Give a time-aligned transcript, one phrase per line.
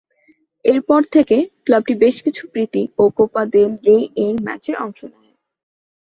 [0.65, 5.33] এর পর থেকে ক্লাবটি বেশ কিছু প্রীতি ও কোপা দেল রে-এর ম্যাচে অংশ নেয়।